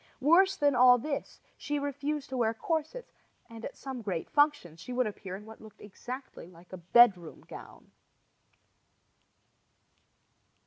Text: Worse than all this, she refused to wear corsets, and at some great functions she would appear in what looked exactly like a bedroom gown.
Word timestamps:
Worse 0.19 0.55
than 0.55 0.73
all 0.73 0.97
this, 0.97 1.39
she 1.55 1.77
refused 1.77 2.29
to 2.29 2.37
wear 2.37 2.55
corsets, 2.55 3.13
and 3.47 3.63
at 3.63 3.77
some 3.77 4.01
great 4.01 4.31
functions 4.31 4.79
she 4.79 4.91
would 4.91 5.05
appear 5.05 5.35
in 5.35 5.45
what 5.45 5.61
looked 5.61 5.79
exactly 5.79 6.47
like 6.49 6.73
a 6.73 6.77
bedroom 6.77 7.41
gown. 7.47 7.91